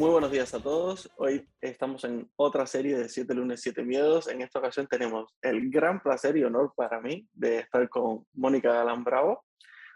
[0.00, 1.10] Muy buenos días a todos.
[1.18, 4.28] Hoy estamos en otra serie de 7 lunes, 7 miedos.
[4.28, 8.72] En esta ocasión tenemos el gran placer y honor para mí de estar con Mónica
[8.72, 9.44] Galán Bravo.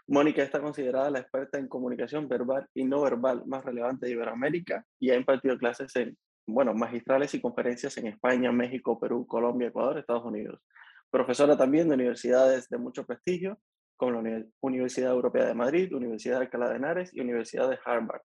[0.05, 4.85] Mónica está considerada la experta en comunicación verbal y no verbal más relevante de Iberoamérica
[4.99, 6.15] y ha impartido clases en,
[6.45, 10.61] bueno, magistrales y conferencias en España, México, Perú, Colombia, Ecuador, Estados Unidos.
[11.09, 13.57] Profesora también de universidades de mucho prestigio,
[13.97, 18.21] como la Universidad Europea de Madrid, Universidad de Alcalá de Henares y Universidad de Harvard.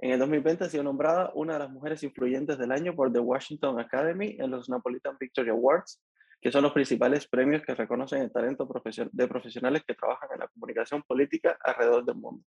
[0.00, 3.18] En el 2020 ha sido nombrada una de las mujeres influyentes del año por The
[3.18, 6.00] Washington Academy en los Napolitan Victory Awards,
[6.40, 8.68] que son los principales premios que reconocen el talento
[9.10, 12.44] de profesionales que trabajan en la comunicación política alrededor del mundo.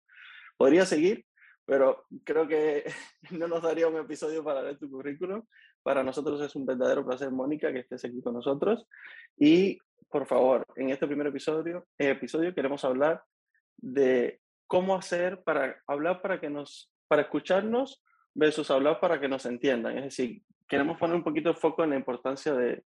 [0.56, 1.24] Podría seguir,
[1.64, 2.84] pero creo que
[3.30, 5.44] no nos daría un episodio para leer tu currículum.
[5.84, 8.88] Para nosotros es un verdadero placer, Mónica, que estés aquí con nosotros.
[9.36, 9.78] Y,
[10.10, 13.22] por favor, en este primer episodio, episodio queremos hablar
[13.76, 18.02] de cómo hacer para hablar para que nos para escucharnos
[18.34, 19.96] versus hablar para que nos entiendan.
[19.98, 22.84] Es decir, queremos poner un poquito de foco en la importancia de,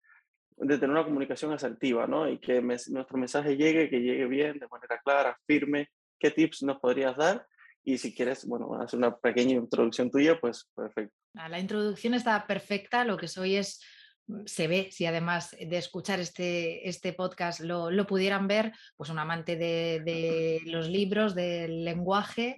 [0.56, 2.28] de tener una comunicación asertiva, ¿no?
[2.28, 5.88] Y que nuestro mensaje llegue, que llegue bien, de manera clara, firme.
[6.18, 7.46] ¿Qué tips nos podrías dar?
[7.84, 11.14] Y si quieres, bueno, hacer una pequeña introducción tuya, pues perfecto.
[11.34, 13.82] La introducción está perfecta, lo que soy es
[14.26, 19.10] mm, se ve, si además de escuchar este, este podcast lo, lo pudieran ver, pues
[19.10, 22.56] un amante de, de los libros, del lenguaje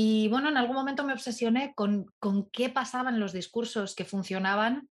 [0.00, 4.88] y bueno, en algún momento me obsesioné con, con qué pasaban los discursos que funcionaban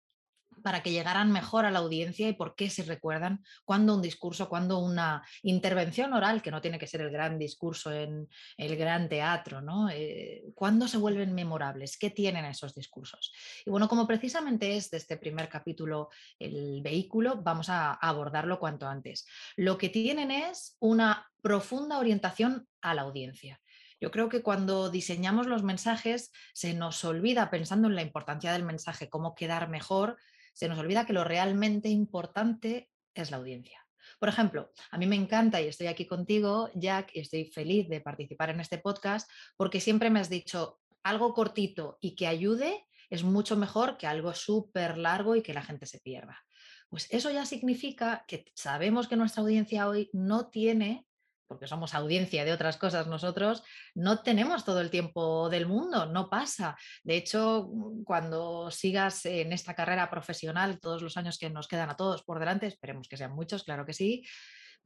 [0.64, 4.50] para que llegaran mejor a la audiencia y por qué se recuerdan cuando un discurso,
[4.50, 8.28] cuando una intervención oral, que no tiene que ser el gran discurso en
[8.58, 9.92] el gran teatro, ¿no?
[9.92, 12.00] Eh, ¿Cuándo se vuelven memorables?
[12.00, 13.32] ¿Qué tienen esos discursos?
[13.64, 18.88] Y bueno, como precisamente es de este primer capítulo el vehículo, vamos a abordarlo cuanto
[18.88, 19.28] antes.
[19.56, 23.62] Lo que tienen es una profunda orientación a la audiencia.
[24.00, 28.64] Yo creo que cuando diseñamos los mensajes se nos olvida, pensando en la importancia del
[28.64, 30.18] mensaje, cómo quedar mejor,
[30.54, 33.86] se nos olvida que lo realmente importante es la audiencia.
[34.20, 38.02] Por ejemplo, a mí me encanta y estoy aquí contigo, Jack, y estoy feliz de
[38.02, 43.24] participar en este podcast porque siempre me has dicho algo cortito y que ayude es
[43.24, 46.44] mucho mejor que algo súper largo y que la gente se pierda.
[46.90, 51.05] Pues eso ya significa que sabemos que nuestra audiencia hoy no tiene
[51.48, 53.64] porque somos audiencia de otras cosas nosotros,
[53.94, 56.76] no tenemos todo el tiempo del mundo, no pasa.
[57.04, 61.90] De hecho, mm, cuando sigas en esta carrera profesional, todos los años que nos quedan
[61.90, 64.24] a todos por delante, esperemos que sean muchos, claro que sí,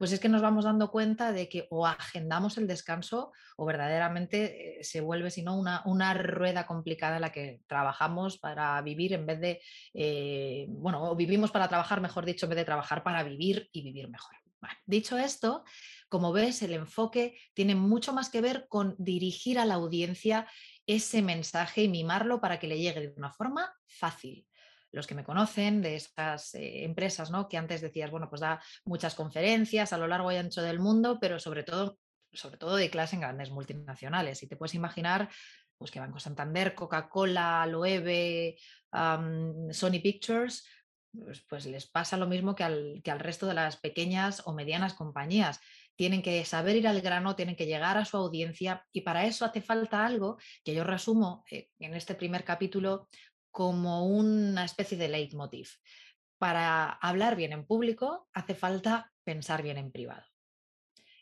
[0.00, 4.80] pues es que nos vamos dando cuenta de que o agendamos el descanso o verdaderamente
[4.80, 9.26] eh, se vuelve, si una, una, rueda complicada en la que trabajamos para vivir en
[9.26, 9.60] vez de,
[9.92, 13.82] eh, bueno, o vivimos para trabajar, mejor dicho, en vez de trabajar para vivir y
[13.82, 14.34] vivir mejor
[14.86, 15.64] dicho esto,
[16.10, 20.46] como ves, el enfoque tiene mucho más que ver con dirigir a la audiencia
[20.86, 24.46] ese mensaje y mimarlo para que le llegue de una forma fácil.
[24.92, 27.48] Los que me conocen de estas eh, empresas, ¿no?
[27.48, 31.18] Que antes decías, bueno, pues da muchas conferencias a lo largo y ancho del mundo,
[31.20, 31.98] pero sobre todo,
[32.32, 34.42] sobre todo de clase en grandes multinacionales.
[34.42, 35.30] Y te puedes imaginar
[35.78, 38.58] pues que Banco Santander, Coca-Cola, Loewe,
[38.92, 40.66] Sony Pictures,
[41.12, 44.52] pues, pues, les pasa lo mismo que al, que al resto de las pequeñas o
[44.52, 45.60] medianas compañías.
[46.00, 49.44] Tienen que saber ir al grano, tienen que llegar a su audiencia y para eso
[49.44, 53.10] hace falta algo que yo resumo eh, en este primer capítulo
[53.50, 55.68] como una especie de leitmotiv.
[56.38, 60.24] Para hablar bien en público hace falta pensar bien en privado.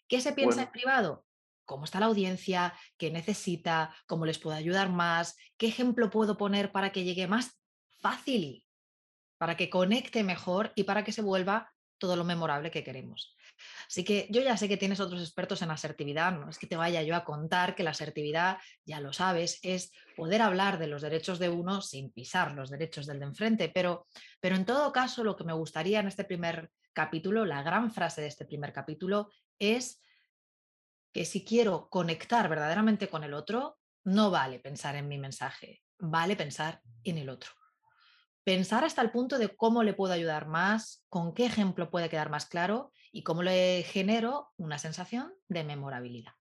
[0.06, 1.24] ¿Qué se piensa en privado?
[1.64, 2.72] ¿Cómo está la audiencia?
[2.96, 3.92] ¿Qué necesita?
[4.06, 5.36] ¿Cómo les puedo ayudar más?
[5.56, 7.58] ¿Qué ejemplo puedo poner para que llegue más
[8.00, 8.64] fácil
[9.38, 13.36] para que conecte mejor y para que se vuelva todo lo memorable que queremos.
[13.86, 16.76] Así que yo ya sé que tienes otros expertos en asertividad, no es que te
[16.76, 21.02] vaya yo a contar que la asertividad, ya lo sabes, es poder hablar de los
[21.02, 24.06] derechos de uno sin pisar los derechos del de enfrente, pero,
[24.40, 28.22] pero en todo caso lo que me gustaría en este primer capítulo, la gran frase
[28.22, 30.02] de este primer capítulo es
[31.12, 36.36] que si quiero conectar verdaderamente con el otro, no vale pensar en mi mensaje, vale
[36.36, 37.52] pensar en el otro
[38.48, 42.30] pensar hasta el punto de cómo le puedo ayudar más, con qué ejemplo puede quedar
[42.30, 46.32] más claro y cómo le genero una sensación de memorabilidad.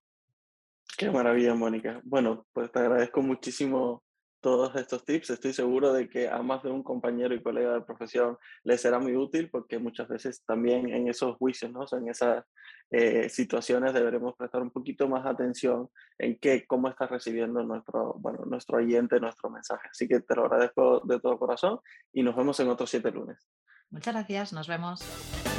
[0.96, 2.00] Qué maravilla, Mónica.
[2.04, 4.02] Bueno, pues te agradezco muchísimo
[4.40, 5.30] todos estos tips.
[5.30, 8.98] Estoy seguro de que a más de un compañero y colega de profesión les será
[8.98, 11.84] muy útil porque muchas veces también en esos juicios, ¿no?
[11.92, 12.44] en esas
[12.90, 15.88] eh, situaciones deberemos prestar un poquito más atención
[16.18, 19.88] en qué, cómo está recibiendo nuestro, bueno, nuestro oyente nuestro mensaje.
[19.90, 21.80] Así que te lo agradezco de todo corazón
[22.12, 23.48] y nos vemos en otros siete lunes.
[23.90, 25.57] Muchas gracias, nos vemos.